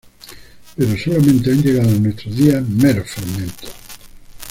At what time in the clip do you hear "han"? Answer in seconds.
1.51-1.61